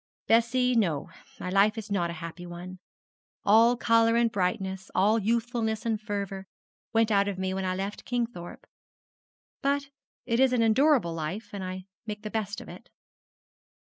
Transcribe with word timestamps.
Bessie; 0.25 0.73
no, 0.75 1.11
my 1.39 1.51
life 1.51 1.77
is 1.77 1.91
not 1.91 2.09
a 2.09 2.13
happy 2.13 2.47
one. 2.47 2.79
All 3.45 3.77
colour 3.77 4.15
and 4.15 4.31
brightness, 4.31 4.89
all 4.95 5.19
youthfulness 5.19 5.85
and 5.85 6.01
fervour, 6.01 6.47
went 6.91 7.11
out 7.11 7.27
of 7.27 7.37
me 7.37 7.53
when 7.53 7.65
I 7.65 7.75
left 7.75 8.03
Kingthorpe; 8.05 8.65
but 9.61 9.91
it 10.25 10.39
is 10.39 10.53
an 10.53 10.63
endurable 10.63 11.13
life, 11.13 11.49
and 11.53 11.63
I 11.63 11.85
make 12.07 12.23
the 12.23 12.31
best 12.31 12.61
of 12.61 12.67
it.' 12.67 12.89